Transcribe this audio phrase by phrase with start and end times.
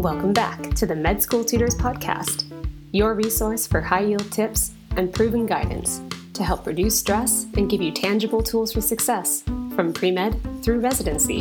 [0.00, 2.50] Welcome back to the Med School Tutors Podcast,
[2.90, 6.00] your resource for high yield tips and proven guidance
[6.32, 9.42] to help reduce stress and give you tangible tools for success
[9.76, 11.40] from pre med through residency.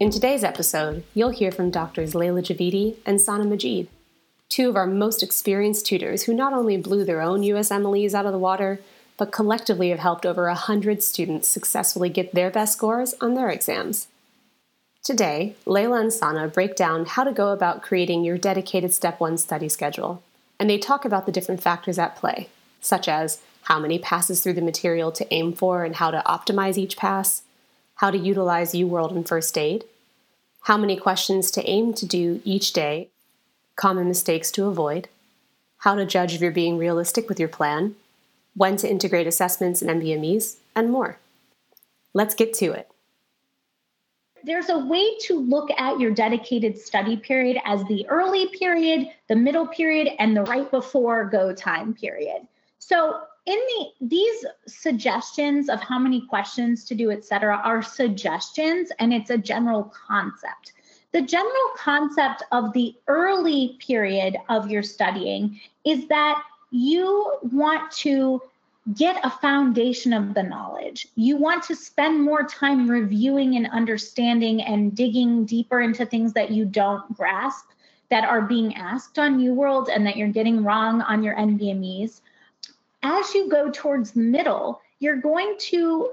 [0.00, 3.88] In today's episode, you'll hear from Doctors Leila Javidi and Sana Majid,
[4.50, 8.32] two of our most experienced tutors who not only blew their own USMLEs out of
[8.32, 8.80] the water,
[9.16, 14.08] but collectively have helped over 100 students successfully get their best scores on their exams.
[15.06, 19.38] Today, Leila and Sana break down how to go about creating your dedicated Step 1
[19.38, 20.20] study schedule,
[20.58, 22.48] and they talk about the different factors at play,
[22.80, 26.76] such as how many passes through the material to aim for and how to optimize
[26.76, 27.42] each pass,
[27.94, 29.84] how to utilize UWorld and First Aid,
[30.62, 33.08] how many questions to aim to do each day,
[33.76, 35.06] common mistakes to avoid,
[35.78, 37.94] how to judge if you're being realistic with your plan,
[38.56, 41.18] when to integrate assessments and NBMEs, and more.
[42.12, 42.90] Let's get to it
[44.46, 49.34] there's a way to look at your dedicated study period as the early period, the
[49.34, 52.46] middle period, and the right before go time period.
[52.78, 58.92] So in the these suggestions of how many questions to do, et cetera, are suggestions
[59.00, 60.74] and it's a general concept.
[61.12, 68.42] The general concept of the early period of your studying is that you want to
[68.94, 71.08] get a foundation of the knowledge.
[71.16, 76.50] You want to spend more time reviewing and understanding and digging deeper into things that
[76.50, 77.66] you don't grasp
[78.10, 82.20] that are being asked on UWorld and that you're getting wrong on your NBMEs.
[83.02, 86.12] As you go towards the middle, you're going to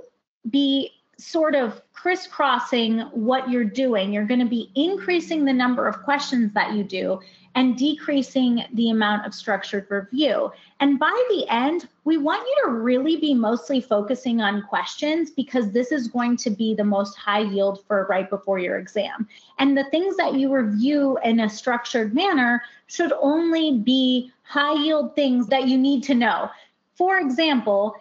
[0.49, 4.11] be sort of crisscrossing what you're doing.
[4.11, 7.19] You're going to be increasing the number of questions that you do
[7.55, 10.51] and decreasing the amount of structured review.
[10.79, 15.71] And by the end, we want you to really be mostly focusing on questions because
[15.71, 19.27] this is going to be the most high yield for right before your exam.
[19.59, 25.15] And the things that you review in a structured manner should only be high yield
[25.15, 26.49] things that you need to know.
[26.95, 27.95] For example,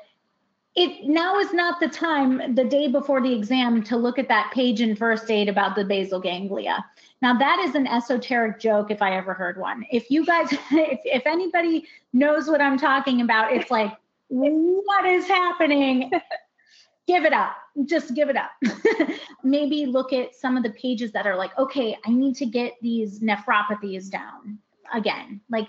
[0.75, 4.51] it now is not the time the day before the exam to look at that
[4.53, 6.85] page in first aid about the basal ganglia.
[7.21, 9.85] Now that is an esoteric joke if i ever heard one.
[9.91, 13.93] If you guys if, if anybody knows what i'm talking about it's like
[14.29, 16.11] what is happening?
[17.07, 17.55] Give it up.
[17.85, 18.53] Just give it up.
[19.45, 22.75] Maybe look at some of the pages that are like okay i need to get
[22.81, 24.59] these nephropathies down
[24.95, 25.43] again.
[25.51, 25.69] Like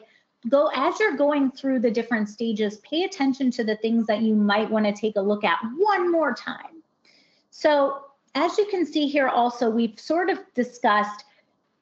[0.49, 4.35] go as you're going through the different stages, pay attention to the things that you
[4.35, 6.81] might want to take a look at one more time.
[7.51, 8.05] So,
[8.35, 11.23] as you can see here, also, we've sort of discussed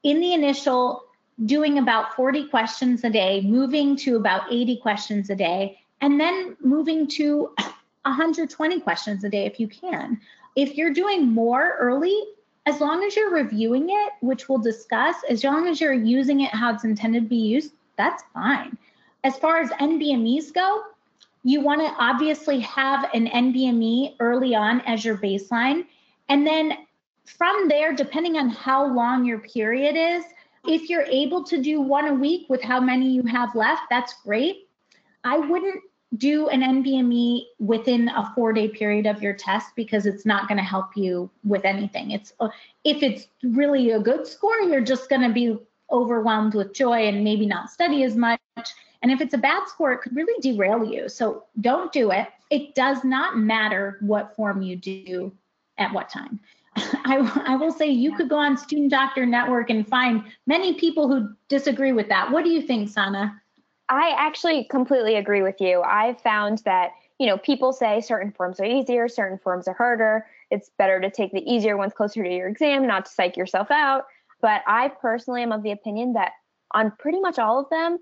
[0.03, 1.03] in the initial
[1.45, 6.57] doing about 40 questions a day, moving to about 80 questions a day, and then
[6.59, 7.53] moving to
[8.03, 10.19] 120 questions a day if you can.
[10.55, 12.17] If you're doing more early,
[12.65, 16.53] as long as you're reviewing it, which we'll discuss, as long as you're using it
[16.53, 18.77] how it's intended to be used, that's fine.
[19.23, 20.83] As far as NBMEs go,
[21.43, 25.85] you want to obviously have an NBME early on as your baseline.
[26.29, 26.73] And then
[27.25, 30.23] from there, depending on how long your period is,
[30.67, 34.13] if you're able to do one a week with how many you have left, that's
[34.23, 34.67] great.
[35.23, 35.81] I wouldn't
[36.17, 40.57] do an NBME within a four day period of your test because it's not going
[40.57, 42.11] to help you with anything.
[42.11, 42.33] It's
[42.83, 45.57] if it's really a good score, you're just going to be
[45.91, 48.39] overwhelmed with joy and maybe not study as much.
[49.01, 51.09] And if it's a bad score, it could really derail you.
[51.09, 52.27] So don't do it.
[52.49, 55.31] It does not matter what form you do
[55.77, 56.39] at what time.
[56.75, 61.07] I, I will say you could go on Student Doctor Network and find many people
[61.07, 62.31] who disagree with that.
[62.31, 63.41] What do you think, Sana?
[63.89, 65.81] I actually completely agree with you.
[65.81, 70.27] I've found that, you know, people say certain forms are easier, certain forms are harder.
[70.49, 73.69] It's better to take the easier ones closer to your exam, not to psych yourself
[73.69, 74.05] out.
[74.41, 76.31] But I personally am of the opinion that
[76.73, 77.99] on pretty much all of them,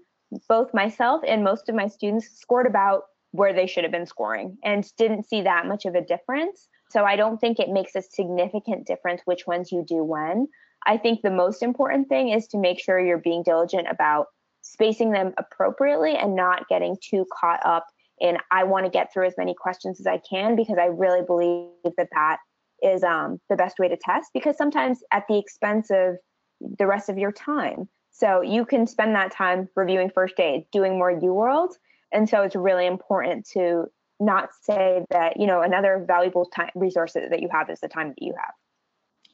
[0.48, 4.58] both myself and most of my students scored about where they should have been scoring
[4.64, 6.68] and didn't see that much of a difference.
[6.90, 10.48] So I don't think it makes a significant difference which ones you do when.
[10.86, 14.28] I think the most important thing is to make sure you're being diligent about
[14.62, 17.86] spacing them appropriately and not getting too caught up
[18.20, 21.22] in I want to get through as many questions as I can because I really
[21.26, 22.38] believe that that
[22.82, 26.18] is um, the best way to test because sometimes at the expense of
[26.62, 27.88] the rest of your time.
[28.12, 31.76] So you can spend that time reviewing first aid, doing more U World.
[32.12, 33.86] And so it's really important to
[34.20, 38.10] not say that, you know, another valuable time resource that you have is the time
[38.10, 38.54] that you have.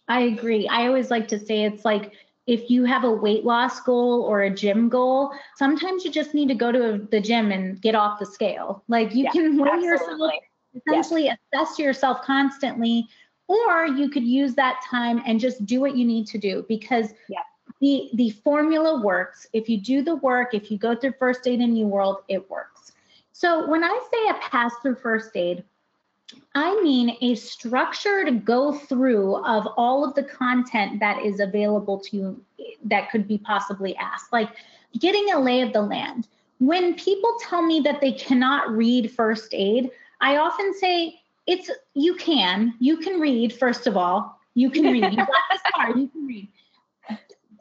[0.07, 0.68] I agree.
[0.68, 2.12] I always like to say it's like
[2.45, 6.48] if you have a weight loss goal or a gym goal, sometimes you just need
[6.50, 8.83] to go to the gym and get off the scale.
[8.88, 10.31] Like you yeah, can weigh yourself,
[10.75, 11.38] essentially yes.
[11.54, 13.07] assess yourself constantly,
[13.47, 17.13] or you could use that time and just do what you need to do because
[17.30, 17.39] yeah.
[17.80, 19.47] the the formula works.
[19.53, 22.94] If you do the work, if you go through first aid in UWorld, it works.
[23.31, 25.63] So when I say a pass through first aid,
[26.56, 32.18] I mean a structured go through of all of the content that is available to
[32.18, 32.45] you
[32.86, 34.50] that could be possibly asked, like
[35.00, 36.27] getting a lay of the land.
[36.59, 39.91] When people tell me that they cannot read first aid,
[40.21, 42.74] I often say it's you can.
[42.80, 44.39] You can read, first of all.
[44.53, 45.03] You can read.
[45.12, 46.47] You got this far, you can read.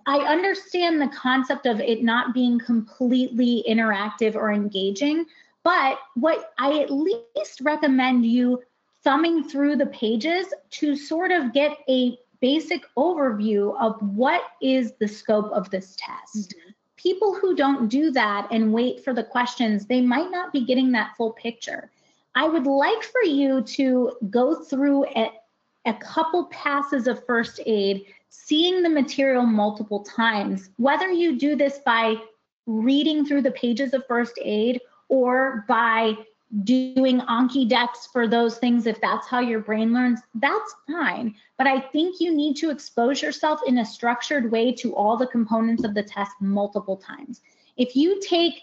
[0.06, 5.24] I understand the concept of it not being completely interactive or engaging,
[5.62, 8.62] but what I at least recommend you
[9.02, 15.08] thumbing through the pages to sort of get a basic overview of what is the
[15.08, 16.50] scope of this test.
[16.50, 16.70] Mm-hmm.
[16.96, 20.92] People who don't do that and wait for the questions, they might not be getting
[20.92, 21.90] that full picture.
[22.34, 25.32] I would like for you to go through a,
[25.86, 31.78] a couple passes of first aid, seeing the material multiple times, whether you do this
[31.84, 32.16] by
[32.66, 36.16] reading through the pages of first aid or by
[36.62, 41.34] doing Anki decks for those things, if that's how your brain learns, that's fine.
[41.58, 45.26] But I think you need to expose yourself in a structured way to all the
[45.26, 47.40] components of the test multiple times.
[47.76, 48.54] If you take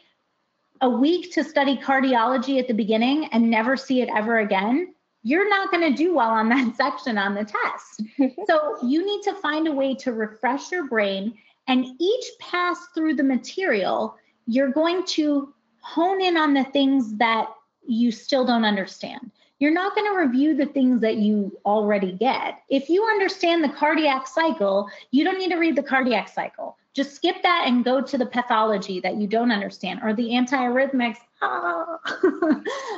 [0.81, 4.93] a week to study cardiology at the beginning and never see it ever again,
[5.23, 8.03] you're not going to do well on that section on the test.
[8.47, 11.37] so you need to find a way to refresh your brain.
[11.67, 14.15] And each pass through the material,
[14.47, 17.47] you're going to hone in on the things that
[17.87, 19.31] you still don't understand.
[19.59, 22.59] You're not going to review the things that you already get.
[22.69, 26.77] If you understand the cardiac cycle, you don't need to read the cardiac cycle.
[26.93, 31.17] Just skip that and go to the pathology that you don't understand or the antiarrhythmics.
[31.41, 31.99] Ah.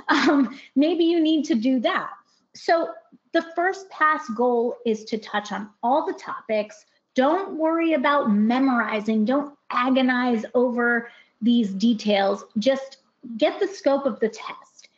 [0.30, 2.10] um, maybe you need to do that.
[2.56, 2.90] So,
[3.34, 6.86] the first pass goal is to touch on all the topics.
[7.16, 11.10] Don't worry about memorizing, don't agonize over
[11.42, 12.46] these details.
[12.58, 12.98] Just
[13.38, 14.90] get the scope of the test.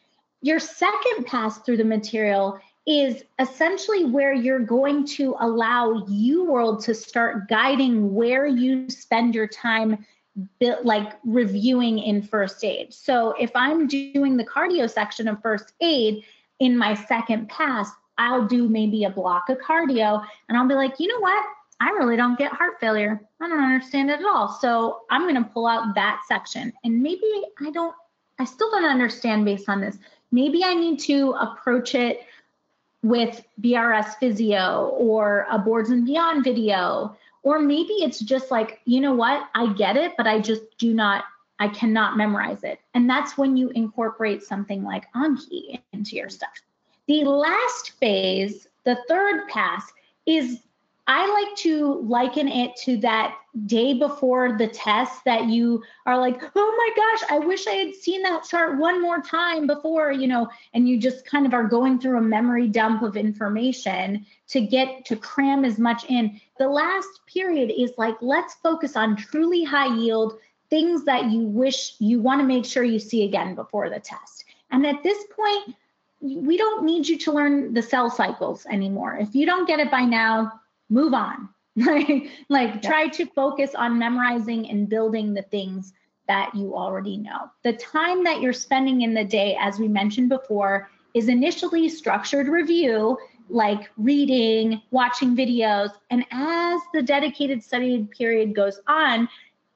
[0.41, 6.93] Your second pass through the material is essentially where you're going to allow UWorld to
[6.93, 10.05] start guiding where you spend your time
[10.83, 12.93] like reviewing in first aid.
[12.93, 16.23] So if I'm doing the cardio section of first aid
[16.59, 20.99] in my second pass, I'll do maybe a block of cardio and I'll be like,
[20.99, 21.43] you know what?
[21.81, 23.19] I really don't get heart failure.
[23.41, 24.57] I don't understand it at all.
[24.61, 26.71] So I'm going to pull out that section.
[26.83, 27.29] And maybe
[27.59, 27.93] I don't,
[28.39, 29.97] I still don't understand based on this.
[30.31, 32.21] Maybe I need to approach it
[33.05, 37.15] with BRS physio or a boards and beyond video.
[37.43, 40.91] Or maybe it's just like, you know what, I get it, but I just do
[40.91, 41.25] not,
[41.59, 42.79] I cannot memorize it.
[42.95, 46.49] And that's when you incorporate something like Anki into your stuff.
[47.07, 49.83] The last phase, the third pass,
[50.25, 50.61] is
[51.07, 53.37] I like to liken it to that
[53.67, 57.93] day before the test that you are like, oh my gosh, I wish I had
[57.93, 61.67] seen that chart one more time before, you know, and you just kind of are
[61.67, 66.41] going through a memory dump of information to get to cram as much in.
[66.57, 70.39] The last period is like, let's focus on truly high yield
[70.71, 74.45] things that you wish you want to make sure you see again before the test.
[74.71, 75.75] And at this point,
[76.19, 79.15] we don't need you to learn the cell cycles anymore.
[79.15, 81.49] If you don't get it by now, move on.
[81.77, 82.89] Like like yeah.
[82.89, 85.91] try to focus on memorizing and building the things
[86.25, 87.51] that you already know.
[87.63, 92.47] The time that you're spending in the day as we mentioned before is initially structured
[92.47, 93.17] review
[93.49, 99.27] like reading watching videos and as the dedicated study period goes on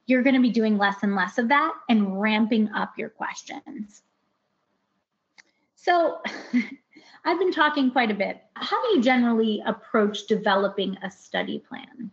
[0.09, 4.01] you're going to be doing less and less of that and ramping up your questions.
[5.75, 6.19] So
[7.25, 8.41] I've been talking quite a bit.
[8.55, 12.11] How do you generally approach developing a study plan?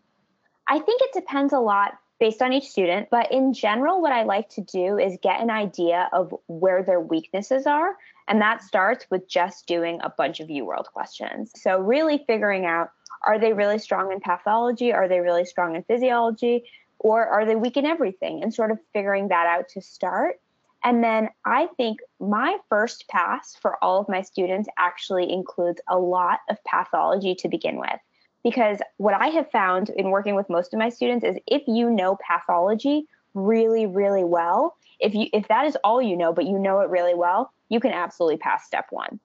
[0.68, 4.24] I think it depends a lot based on each student, but in general, what I
[4.24, 7.96] like to do is get an idea of where their weaknesses are.
[8.26, 11.52] And that starts with just doing a bunch of UWorld questions.
[11.54, 12.90] So, really figuring out
[13.26, 14.92] are they really strong in pathology?
[14.92, 16.64] Are they really strong in physiology?
[16.98, 18.42] Or are they weak in everything?
[18.42, 20.40] And sort of figuring that out to start.
[20.86, 25.98] And then I think my first pass for all of my students actually includes a
[25.98, 27.98] lot of pathology to begin with.
[28.44, 31.90] Because what I have found in working with most of my students is if you
[31.90, 36.56] know pathology really, really well, if you if that is all you know, but you
[36.56, 39.18] know it really well, you can absolutely pass step one.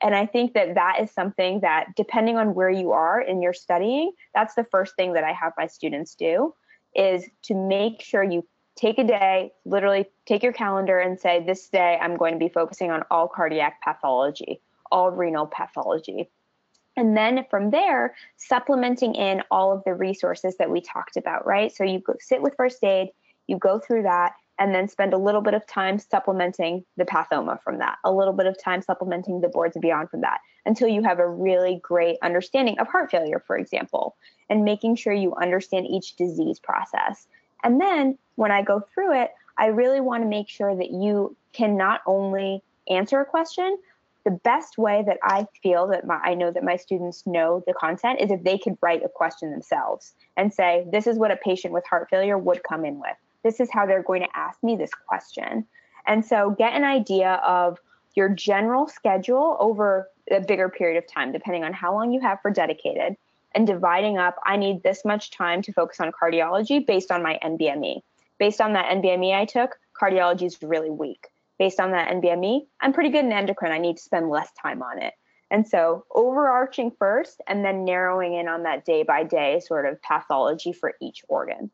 [0.00, 3.52] And I think that that is something that, depending on where you are in your
[3.52, 6.54] studying, that's the first thing that I have my students do
[6.94, 8.46] is to make sure you
[8.78, 12.48] take a day, literally take your calendar and say, This day I'm going to be
[12.48, 16.30] focusing on all cardiac pathology, all renal pathology.
[16.96, 21.72] And then from there, supplementing in all of the resources that we talked about, right?
[21.74, 23.10] So you sit with first aid,
[23.46, 27.62] you go through that, and then spend a little bit of time supplementing the pathoma
[27.62, 30.88] from that, a little bit of time supplementing the boards and beyond from that, until
[30.88, 34.16] you have a really great understanding of heart failure, for example,
[34.50, 37.28] and making sure you understand each disease process.
[37.62, 41.36] And then when I go through it, I really want to make sure that you
[41.52, 43.76] can not only answer a question,
[44.24, 47.74] the best way that I feel that my, I know that my students know the
[47.74, 51.36] content is if they could write a question themselves and say, this is what a
[51.36, 53.16] patient with heart failure would come in with.
[53.42, 55.66] This is how they're going to ask me this question.
[56.06, 57.78] And so get an idea of
[58.14, 62.40] your general schedule over a bigger period of time, depending on how long you have
[62.40, 63.16] for dedicated,
[63.52, 67.38] and dividing up, I need this much time to focus on cardiology based on my
[67.42, 68.02] NBME.
[68.38, 71.28] Based on that NBME I took, cardiology is really weak
[71.58, 73.72] based on that NBME, I'm pretty good in endocrine.
[73.72, 75.14] I need to spend less time on it.
[75.50, 80.00] And so overarching first and then narrowing in on that day by day sort of
[80.02, 81.70] pathology for each organ.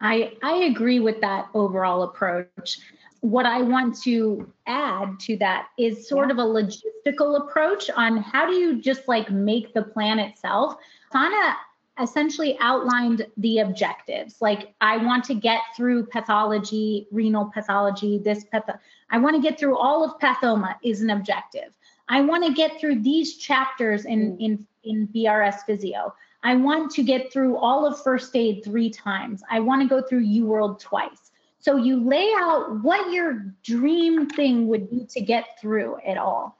[0.00, 2.78] I, I agree with that overall approach.
[3.20, 6.34] What I want to add to that is sort yeah.
[6.34, 10.76] of a logistical approach on how do you just like make the plan itself.
[11.12, 11.56] Sana
[12.00, 14.40] essentially outlined the objectives.
[14.40, 18.68] Like, I want to get through pathology, renal pathology, this path.
[19.10, 21.76] I want to get through all of pathoma is an objective.
[22.08, 24.40] I want to get through these chapters in, mm.
[24.40, 26.14] in, in BRS physio.
[26.42, 29.42] I want to get through all of first aid three times.
[29.50, 31.32] I want to go through U World twice.
[31.58, 36.56] So you lay out what your dream thing would be to get through it all.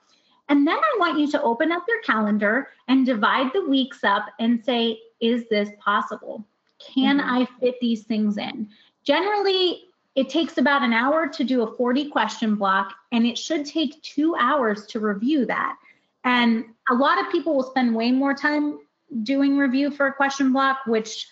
[0.49, 4.26] And then I want you to open up your calendar and divide the weeks up
[4.40, 6.46] and say, is this possible?
[6.78, 7.30] Can mm-hmm.
[7.30, 8.68] I fit these things in?
[9.04, 13.66] Generally, it takes about an hour to do a 40 question block, and it should
[13.66, 15.76] take two hours to review that.
[16.25, 18.78] And a lot of people will spend way more time
[19.23, 21.26] doing review for a question block, which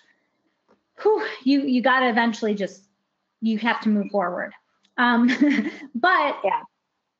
[1.02, 2.84] whew, you you got to eventually just
[3.40, 4.52] you have to move forward.
[4.96, 5.26] Um,
[5.94, 6.62] but yeah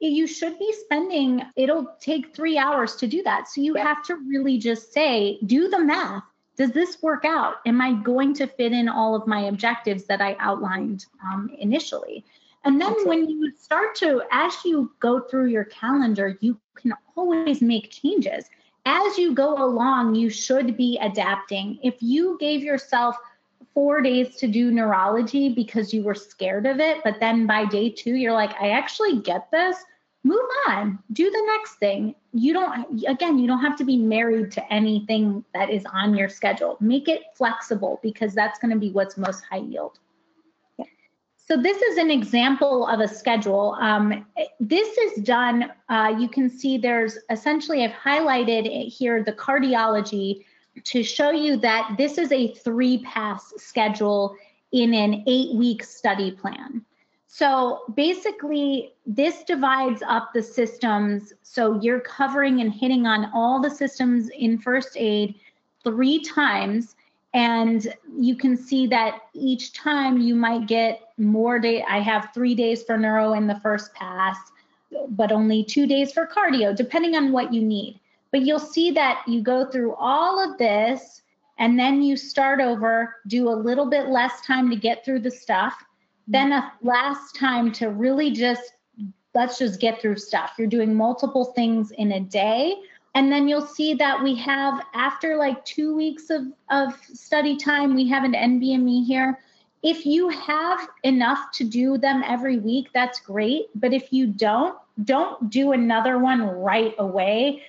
[0.01, 3.83] you should be spending it'll take three hours to do that so you yeah.
[3.83, 6.23] have to really just say do the math
[6.57, 10.21] does this work out am i going to fit in all of my objectives that
[10.21, 12.25] i outlined um, initially
[12.65, 17.61] and then when you start to as you go through your calendar you can always
[17.61, 18.45] make changes
[18.87, 23.17] as you go along you should be adapting if you gave yourself
[23.75, 27.03] four days to do neurology because you were scared of it.
[27.03, 29.77] But then by day two, you're like, I actually get this.
[30.27, 32.15] Move on, do the next thing.
[32.33, 36.31] You don't, again, you don't have to be married to anything that is on your
[36.31, 36.79] schedule.
[36.81, 39.99] Make it flexible because that's going to be what's most high yield.
[40.79, 40.87] yeah.
[41.37, 43.77] So this is an example of a schedule.
[43.79, 44.25] Um,
[44.59, 50.47] this is done, uh, you can see there's essentially, I've highlighted here the cardiology
[50.85, 54.37] to show you that this is a three pass schedule
[54.73, 56.83] in an eight week study plan.
[57.37, 61.33] So basically, this divides up the systems.
[61.43, 65.35] So you're covering and hitting on all the systems in first aid
[65.83, 66.95] three times.
[67.33, 71.83] And you can see that each time you might get more day.
[71.83, 74.37] I have three days for neuro in the first pass,
[75.09, 77.99] but only two days for cardio, depending on what you need.
[78.31, 81.23] But you'll see that you go through all of this
[81.59, 85.33] and then you start over, do a little bit less time to get through the
[85.33, 85.84] stuff,
[86.27, 88.73] then a last time to really just
[89.35, 90.53] let's just get through stuff.
[90.59, 92.77] You're doing multiple things in a day.
[93.17, 97.95] And then you'll see that we have, after like two weeks of, of study time,
[97.95, 99.41] we have an NBME here.
[99.83, 103.67] If you have enough to do them every week, that's great.
[103.75, 107.63] But if you don't, don't do another one right away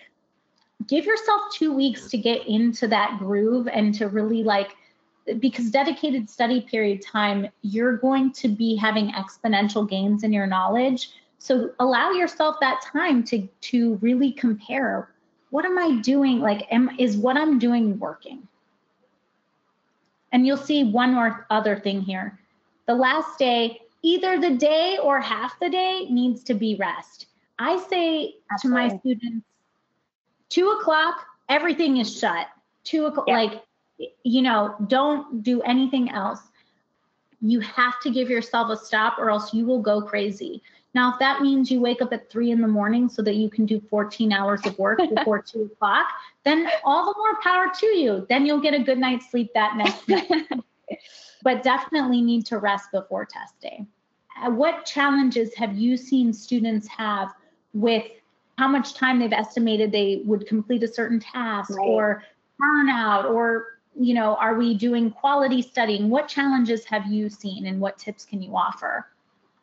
[0.88, 4.75] give yourself two weeks to get into that groove and to really like
[5.39, 11.12] because dedicated study period time you're going to be having exponential gains in your knowledge
[11.38, 15.10] so allow yourself that time to to really compare
[15.50, 18.48] what am i doing like am is what i'm doing working
[20.32, 22.39] and you'll see one more other thing here
[22.88, 27.27] the last day either the day or half the day needs to be rest
[27.58, 28.89] i say Absolutely.
[28.89, 29.46] to my students
[30.50, 32.48] two o'clock, everything is shut.
[32.84, 33.36] Two o'clock, yeah.
[33.36, 33.63] like,
[34.23, 36.39] you know, don't do anything else.
[37.41, 40.61] You have to give yourself a stop or else you will go crazy.
[40.93, 43.49] Now, if that means you wake up at three in the morning so that you
[43.49, 46.07] can do 14 hours of work before two o'clock,
[46.45, 48.25] then all the more power to you.
[48.29, 50.47] Then you'll get a good night's sleep that next night.
[51.43, 53.85] but definitely need to rest before test day.
[54.41, 57.33] Uh, what challenges have you seen students have
[57.73, 58.05] with
[58.57, 61.85] how much time they've estimated they would complete a certain task right.
[61.87, 62.23] or
[62.61, 66.09] burnout or you know are we doing quality studying?
[66.09, 69.07] What challenges have you seen and what tips can you offer?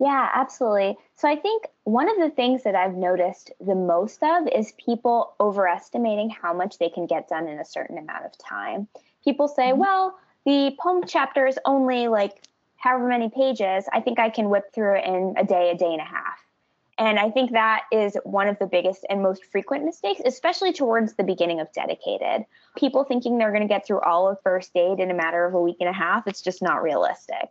[0.01, 0.97] Yeah absolutely.
[1.17, 5.35] So i think one of the things that i've noticed the most of is people
[5.41, 8.89] overestimating how much they can get done in a certain amount of time.
[9.25, 9.81] People say mm-hmm.
[9.81, 12.43] well the poem chapter is only like
[12.77, 13.85] however many pages.
[13.93, 16.39] I think i can whip through it in a day a day and a half
[16.99, 21.15] and I think that is one of the biggest and most frequent mistakes, especially towards
[21.15, 22.45] the beginning of dedicated.
[22.77, 25.55] People thinking they're going to get through all of first aid in a matter of
[25.55, 27.49] a week and a half, it's just not realistic.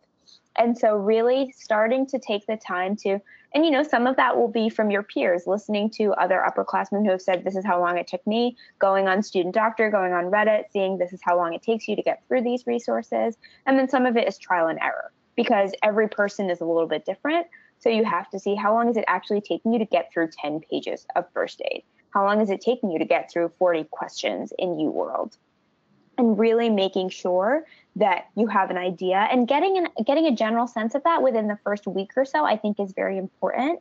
[0.57, 3.19] And so, really starting to take the time to,
[3.55, 7.05] and you know, some of that will be from your peers, listening to other upperclassmen
[7.05, 10.11] who have said, This is how long it took me, going on Student Doctor, going
[10.11, 13.37] on Reddit, seeing this is how long it takes you to get through these resources.
[13.65, 16.87] And then some of it is trial and error because every person is a little
[16.87, 17.47] bit different.
[17.81, 20.29] So you have to see how long is it actually taking you to get through
[20.39, 21.83] 10 pages of first aid?
[22.11, 25.35] How long is it taking you to get through 40 questions in U World?
[26.17, 30.67] And really making sure that you have an idea and getting an, getting a general
[30.67, 33.79] sense of that within the first week or so, I think is very important.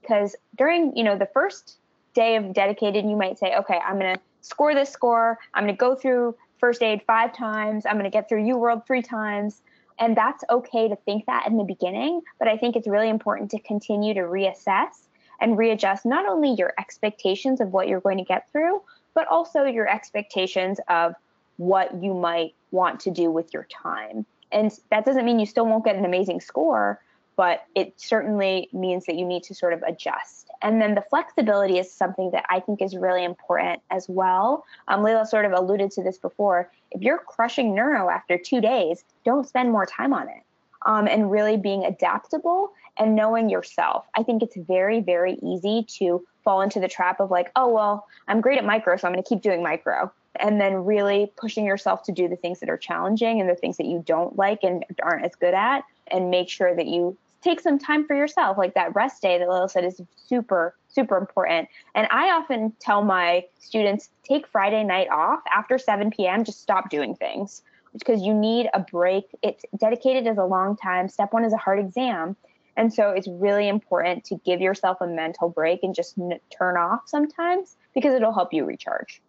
[0.00, 1.78] Because during, you know, the first
[2.14, 5.94] day of dedicated, you might say, okay, I'm gonna score this score, I'm gonna go
[5.94, 9.60] through first aid five times, I'm gonna get through U World three times.
[9.98, 13.50] And that's okay to think that in the beginning, but I think it's really important
[13.52, 15.06] to continue to reassess
[15.40, 18.82] and readjust not only your expectations of what you're going to get through,
[19.14, 21.14] but also your expectations of
[21.56, 24.26] what you might want to do with your time.
[24.50, 27.00] And that doesn't mean you still won't get an amazing score,
[27.36, 30.50] but it certainly means that you need to sort of adjust.
[30.64, 34.64] And then the flexibility is something that I think is really important as well.
[34.88, 36.70] Um, Leila sort of alluded to this before.
[36.90, 40.42] If you're crushing neuro after two days, don't spend more time on it.
[40.86, 44.06] Um, and really being adaptable and knowing yourself.
[44.16, 48.06] I think it's very, very easy to fall into the trap of like, oh, well,
[48.28, 50.12] I'm great at micro, so I'm going to keep doing micro.
[50.36, 53.76] And then really pushing yourself to do the things that are challenging and the things
[53.78, 57.60] that you don't like and aren't as good at, and make sure that you take
[57.60, 58.56] some time for yourself.
[58.56, 61.68] Like that rest day that Lil said is super, super important.
[61.94, 66.88] And I often tell my students take Friday night off after 7 p.m., just stop
[66.88, 69.24] doing things because you need a break.
[69.42, 71.08] It's dedicated as a long time.
[71.08, 72.34] Step one is a hard exam.
[72.76, 76.76] And so it's really important to give yourself a mental break and just n- turn
[76.76, 79.22] off sometimes because it'll help you recharge.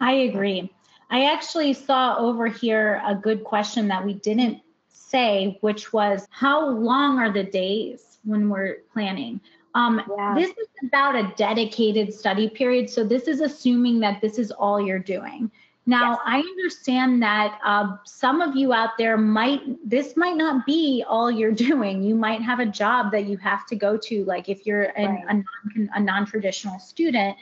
[0.00, 0.70] I agree.
[1.10, 4.60] I actually saw over here a good question that we didn't
[5.08, 9.40] say, which was how long are the days when we're planning?
[9.74, 10.34] Um, yeah.
[10.36, 12.88] This is about a dedicated study period.
[12.88, 15.50] So this is assuming that this is all you're doing.
[15.86, 16.20] Now, yes.
[16.24, 21.30] I understand that uh, some of you out there might, this might not be all
[21.30, 22.02] you're doing.
[22.02, 25.06] You might have a job that you have to go to, like if you're an,
[25.06, 25.24] right.
[25.28, 27.36] a, non, a non-traditional student.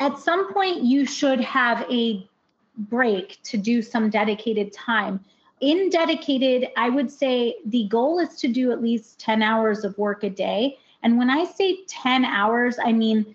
[0.00, 2.28] At some point, you should have a
[2.76, 5.20] break to do some dedicated time
[5.64, 9.96] in dedicated, I would say the goal is to do at least 10 hours of
[9.96, 10.78] work a day.
[11.02, 13.34] And when I say 10 hours, I mean,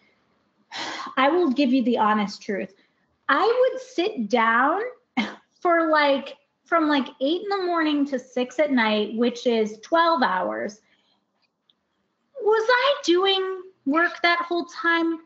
[1.18, 2.74] I will give you the honest truth.
[3.30, 4.82] I would sit down
[5.62, 10.22] for like from like eight in the morning to six at night, which is 12
[10.22, 10.82] hours.
[12.42, 15.20] Was I doing work that whole time?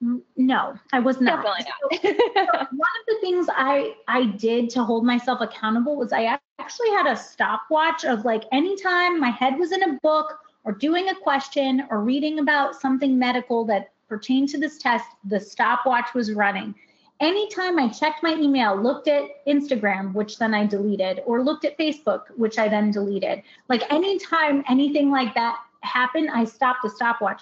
[0.00, 1.42] No, I was not.
[1.42, 2.52] Definitely not.
[2.52, 6.90] so, one of the things I I did to hold myself accountable was I actually
[6.90, 11.14] had a stopwatch of like anytime my head was in a book or doing a
[11.14, 16.74] question or reading about something medical that pertained to this test, the stopwatch was running.
[17.20, 21.78] Anytime I checked my email, looked at Instagram, which then I deleted, or looked at
[21.78, 27.40] Facebook, which I then deleted, like anytime anything like that happened, I stopped the stopwatch.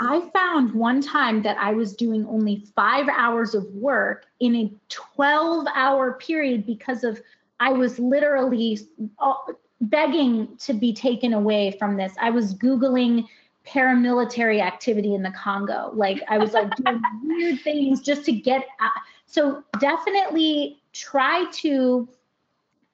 [0.00, 4.72] I found one time that I was doing only five hours of work in a
[4.88, 7.20] 12 hour period because of
[7.60, 8.78] I was literally
[9.18, 9.34] uh,
[9.82, 12.14] begging to be taken away from this.
[12.18, 13.26] I was Googling
[13.66, 15.90] paramilitary activity in the Congo.
[15.92, 18.64] Like I was like doing weird things just to get.
[18.80, 18.90] Out.
[19.26, 22.08] So definitely try to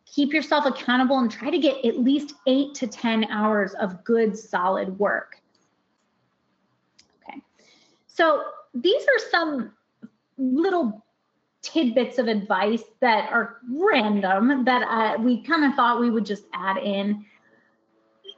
[0.07, 4.37] keep yourself accountable and try to get at least eight to 10 hours of good,
[4.37, 5.41] solid work.
[8.17, 9.73] So these are some
[10.39, 11.05] little
[11.61, 16.45] tidbits of advice that are random that uh, we kind of thought we would just
[16.55, 17.27] add in.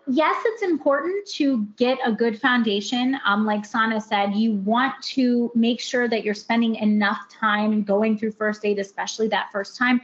[0.09, 3.21] Yes, it's important to get a good foundation.
[3.25, 8.19] Um, like Sana said, you want to make sure that you're spending enough time going
[8.19, 10.01] through first aid, especially that first time.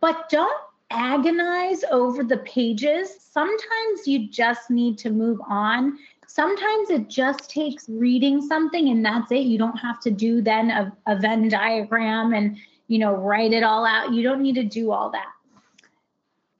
[0.00, 3.10] But don't agonize over the pages.
[3.20, 5.98] Sometimes you just need to move on
[6.30, 9.46] Sometimes it just takes reading something and that's it.
[9.46, 13.62] You don't have to do then a, a Venn diagram and, you know, write it
[13.62, 14.12] all out.
[14.12, 15.32] You don't need to do all that.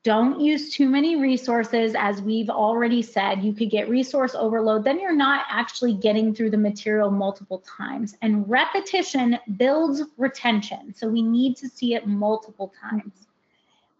[0.04, 1.94] Don't use too many resources.
[1.98, 4.84] As we've already said, you could get resource overload.
[4.84, 8.16] Then you're not actually getting through the material multiple times.
[8.22, 10.94] And repetition builds retention.
[10.96, 13.26] So we need to see it multiple times.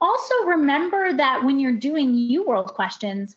[0.00, 3.37] Also, remember that when you're doing U World questions,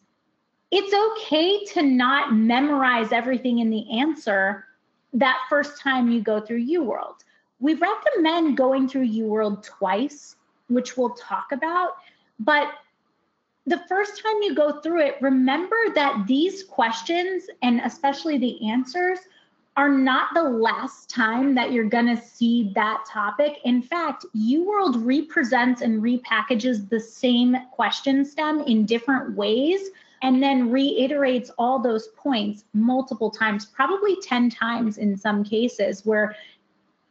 [0.72, 4.66] it's okay to not memorize everything in the answer
[5.14, 7.16] that first time you go through UWorld.
[7.60, 11.98] We recommend going through UWorld twice, which we'll talk about.
[12.40, 12.70] But
[13.66, 19.20] the first time you go through it, remember that these questions and especially the answers
[19.78, 23.58] are not the last time that you're going to see that topic.
[23.64, 29.90] In fact, UWorld represents and repackages the same question stem in different ways
[30.22, 36.36] and then reiterates all those points multiple times, probably 10 times in some cases, where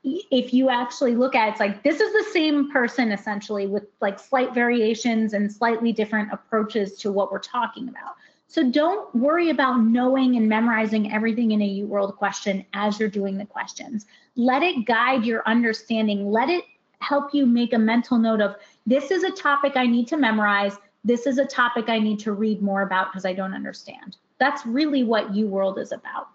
[0.03, 3.85] if you actually look at it, it's like this is the same person essentially with
[4.01, 8.15] like slight variations and slightly different approaches to what we're talking about.
[8.47, 13.39] So don't worry about knowing and memorizing everything in a UWorld question as you're doing
[13.39, 14.07] the questions.
[14.35, 16.31] Let it guide your understanding.
[16.31, 16.65] Let it
[17.01, 20.77] help you make a mental note of this is a topic I need to memorize.
[21.05, 24.17] This is a topic I need to read more about because I don't understand.
[24.39, 26.29] That's really what UWorld is about.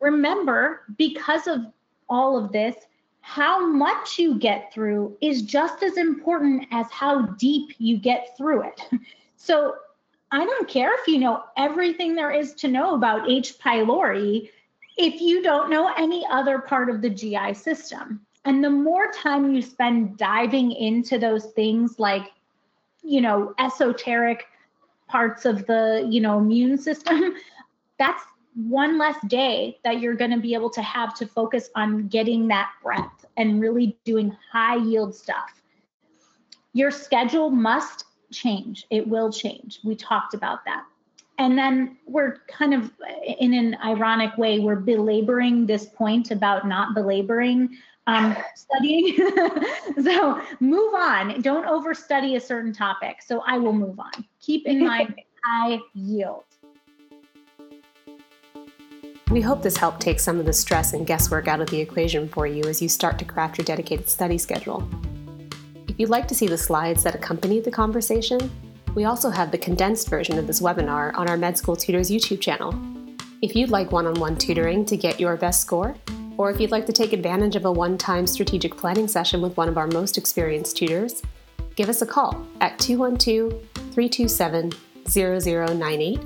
[0.00, 1.60] Remember, because of
[2.08, 2.74] all of this,
[3.20, 8.62] how much you get through is just as important as how deep you get through
[8.62, 8.80] it.
[9.38, 9.74] So
[10.32, 13.58] I don't care if you know everything there is to know about H.
[13.58, 14.50] pylori
[14.96, 18.20] if you don't know any other part of the GI system.
[18.44, 22.32] And the more time you spend diving into those things like,
[23.06, 24.46] you know, esoteric
[25.08, 27.34] parts of the, you know, immune system,
[27.98, 28.22] that's
[28.54, 32.48] one less day that you're going to be able to have to focus on getting
[32.48, 35.62] that breath and really doing high yield stuff.
[36.72, 38.86] Your schedule must change.
[38.90, 39.80] It will change.
[39.84, 40.84] We talked about that.
[41.38, 42.90] And then we're kind of
[43.38, 49.16] in an ironic way, we're belaboring this point about not belaboring um, studying.
[50.02, 51.40] so move on.
[51.42, 53.22] Don't overstudy a certain topic.
[53.22, 54.24] So I will move on.
[54.40, 55.14] Keep in mind
[55.44, 56.44] high yield.
[59.30, 62.28] We hope this helped take some of the stress and guesswork out of the equation
[62.28, 64.88] for you as you start to craft your dedicated study schedule.
[65.88, 68.50] If you'd like to see the slides that accompany the conversation,
[68.94, 72.40] we also have the condensed version of this webinar on our Med School Tutors YouTube
[72.40, 72.72] channel.
[73.42, 75.96] If you'd like one on one tutoring to get your best score,
[76.38, 79.56] or if you'd like to take advantage of a one time strategic planning session with
[79.56, 81.22] one of our most experienced tutors,
[81.74, 83.52] give us a call at 212
[83.92, 84.72] 327
[85.08, 86.20] 0098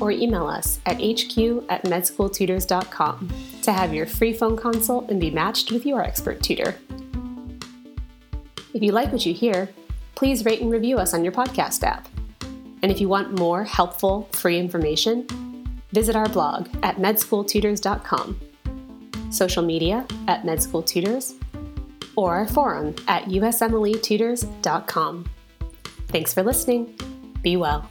[0.00, 3.30] or email us at hq at medschooltutors.com
[3.62, 6.76] to have your free phone consult and be matched with your expert tutor.
[8.74, 9.70] If you like what you hear,
[10.14, 12.08] please rate and review us on your podcast app.
[12.82, 15.26] And if you want more helpful, free information,
[15.92, 18.40] visit our blog at medschooltutors.com,
[19.30, 21.34] social media at medschooltutors,
[22.16, 25.24] or our forum at usmletutors.com.
[26.08, 26.98] Thanks for listening.
[27.42, 27.90] Be well.